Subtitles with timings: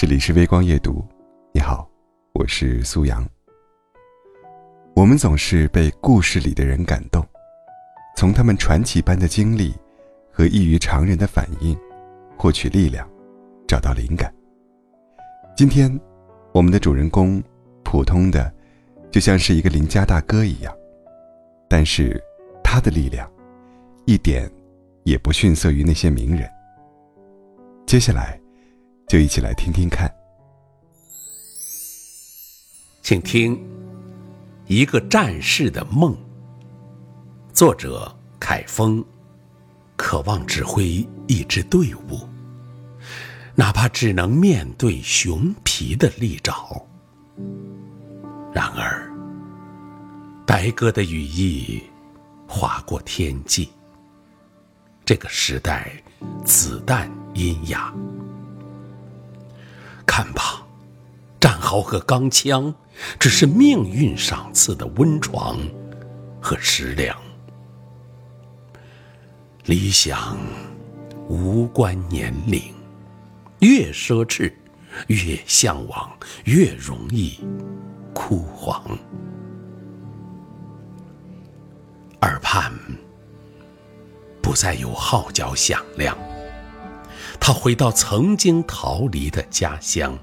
[0.00, 1.06] 这里是微光夜读，
[1.52, 1.86] 你好，
[2.32, 3.22] 我是苏阳。
[4.96, 7.22] 我们总是被故事里的人感动，
[8.16, 9.74] 从他们传奇般的经历
[10.32, 11.78] 和异于常人的反应，
[12.34, 13.06] 获取力量，
[13.68, 14.34] 找到灵感。
[15.54, 16.00] 今天，
[16.54, 17.42] 我们的主人公，
[17.84, 18.50] 普通的，
[19.10, 20.74] 就像是一个邻家大哥一样，
[21.68, 22.18] 但是
[22.64, 23.30] 他的力量，
[24.06, 24.50] 一点
[25.04, 26.50] 也不逊色于那些名人。
[27.84, 28.39] 接下来。
[29.10, 30.08] 就一起来听听看，
[33.02, 33.56] 请听
[34.68, 36.14] 《一个战士的梦》，
[37.52, 39.04] 作者凯峰，
[39.96, 42.20] 渴望指挥一支队伍，
[43.56, 46.80] 哪怕只能面对熊皮的利爪。
[48.54, 49.12] 然而，
[50.46, 51.82] 白鸽的羽翼
[52.46, 53.70] 划过天际，
[55.04, 56.00] 这个时代
[56.44, 57.92] 子弹阴哑。
[60.10, 60.60] 看吧，
[61.38, 62.74] 战壕和钢枪，
[63.16, 65.60] 只是命运赏赐的温床
[66.42, 67.16] 和食粮。
[69.66, 70.36] 理想
[71.28, 72.74] 无关年龄，
[73.60, 74.52] 越奢侈，
[75.06, 76.10] 越向往，
[76.42, 77.38] 越容易
[78.12, 78.82] 枯黄。
[82.22, 82.72] 耳畔
[84.42, 86.18] 不再有号角响亮。
[87.40, 90.16] 他回到曾经逃离的家乡，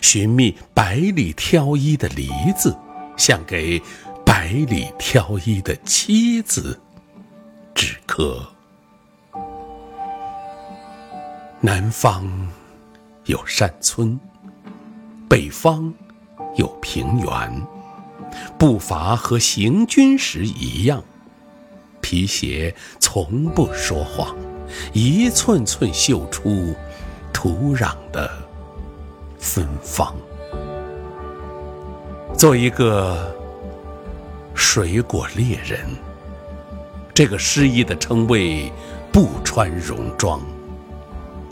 [0.00, 2.76] 寻觅百里挑一的梨子，
[3.16, 3.80] 想给
[4.24, 6.80] 百里挑一的妻子
[7.74, 8.44] 止渴。
[11.60, 12.26] 南方
[13.26, 14.18] 有山村，
[15.28, 15.92] 北方
[16.56, 17.66] 有平原，
[18.58, 21.04] 步伐和行军时一样，
[22.00, 24.34] 皮鞋从不说谎。
[24.92, 26.74] 一寸寸嗅出
[27.32, 28.30] 土壤的
[29.38, 30.14] 芬芳。
[32.36, 33.34] 做一个
[34.54, 35.80] 水果猎人，
[37.12, 38.72] 这个诗意的称谓
[39.10, 40.40] 不穿戎装，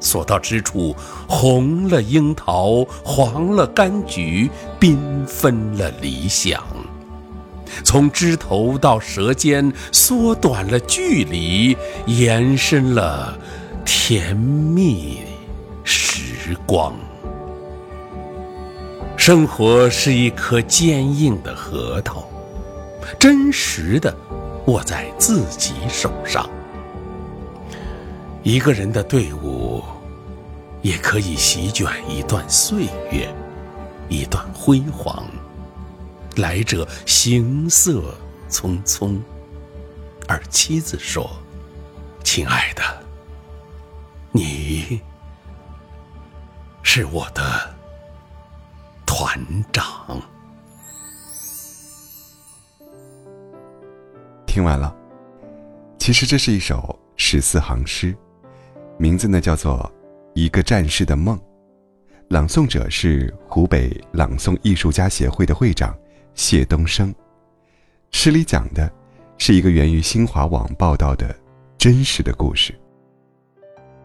[0.01, 0.95] 所到之处，
[1.29, 4.49] 红了樱桃，黄了柑橘，
[4.79, 6.63] 缤纷了理想。
[7.85, 13.39] 从枝头到舌尖，缩短了距离，延伸了
[13.85, 15.21] 甜蜜
[15.85, 16.95] 时光。
[19.17, 22.29] 生活是一颗坚硬的核桃，
[23.19, 24.15] 真实的
[24.67, 26.49] 握在自己手上。
[28.43, 29.83] 一个人的队伍，
[30.83, 33.29] 也可以席卷一段岁月，
[34.09, 35.27] 一段辉煌。
[36.37, 38.15] 来者行色
[38.49, 39.19] 匆匆，
[40.29, 41.29] 而妻子说
[42.23, 42.83] ：“亲爱的，
[44.33, 45.01] 你
[46.83, 47.75] 是我的
[49.07, 49.41] 团
[49.73, 50.21] 长。”
[54.47, 54.95] 听完了，
[55.99, 58.15] 其实这是一首十四行诗，
[58.99, 59.91] 名字呢叫做
[60.35, 61.39] 《一个战士的梦》，
[62.29, 65.97] 朗诵者是湖北朗诵艺术家协会的会长。
[66.37, 67.13] 谢东升，
[68.11, 68.93] 诗里讲的
[69.39, 71.35] 是一个源于新华网报道的
[71.79, 72.79] 真实的故事。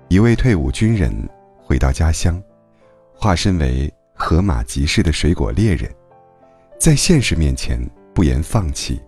[0.08, 1.14] 一位退伍军人
[1.60, 2.42] 回到家乡，
[3.14, 5.94] 化身为河马集市的水果猎人，
[6.80, 7.78] 在现实面前
[8.14, 9.00] 不言放弃，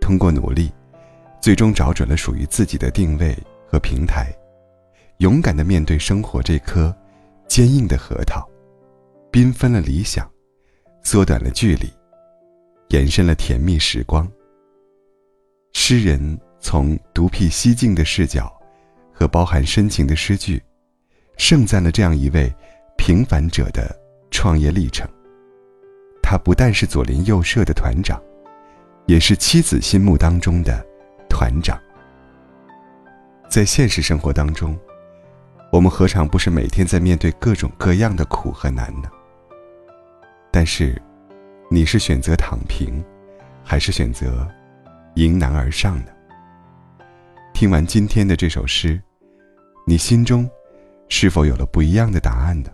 [0.00, 0.72] 通过努力，
[1.42, 3.36] 最终找准了属于自己的定位
[3.68, 4.34] 和平台，
[5.18, 6.94] 勇敢地面对生活这颗
[7.46, 8.48] 坚硬的核桃，
[9.30, 10.26] 缤纷了理想，
[11.02, 11.86] 缩短了距离。
[12.92, 14.30] 延伸了甜蜜时光。
[15.72, 18.52] 诗人从独辟蹊径的视角
[19.10, 20.62] 和包含深情的诗句，
[21.38, 22.54] 盛赞了这样一位
[22.98, 23.98] 平凡者的
[24.30, 25.08] 创业历程。
[26.22, 28.22] 他不但是左邻右舍的团长，
[29.06, 30.84] 也是妻子心目当中的
[31.30, 31.80] 团长。
[33.48, 34.78] 在现实生活当中，
[35.72, 39.08] 我们何尝不是每天在面对各种各样的苦和难呢？
[40.50, 41.00] 但是。
[41.74, 43.02] 你是选择躺平，
[43.64, 44.46] 还是选择
[45.14, 46.12] 迎难而上呢？
[47.54, 49.00] 听完今天的这首诗，
[49.86, 50.46] 你心中
[51.08, 52.70] 是否有了不一样的答案呢？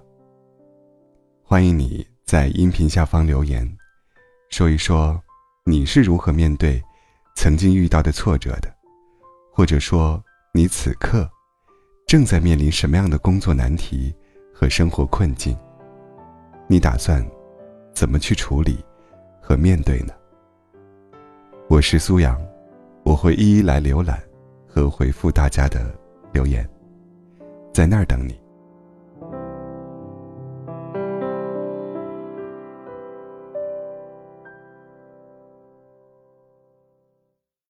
[1.44, 3.72] 欢迎你在音频下方留言，
[4.50, 5.22] 说一说
[5.64, 6.82] 你是如何面对
[7.36, 8.68] 曾经遇到的挫折的，
[9.54, 10.20] 或者说
[10.52, 11.30] 你此刻
[12.04, 14.12] 正在面临什么样的工作难题
[14.52, 15.56] 和生活困境？
[16.66, 17.24] 你打算
[17.94, 18.84] 怎么去处理？
[19.48, 20.12] 和面对呢？
[21.70, 22.38] 我是苏阳，
[23.02, 24.22] 我会一一来浏览
[24.66, 25.90] 和回复大家的
[26.34, 26.68] 留言，
[27.72, 28.38] 在那儿等你。